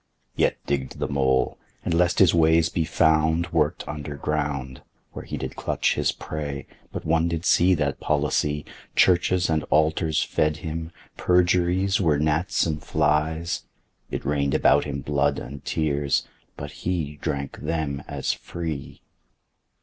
[0.35, 4.81] Yet digg'd the mole, and lest his ways be found Work'd under ground,
[5.13, 10.23] Where he did clutch his prey, but one did see That policy, Churches and altars
[10.23, 13.65] fed him, perjuries Were gnats and flies,
[14.09, 16.27] It rain'd about him blood and tears,
[16.57, 19.01] but he Drank them as free.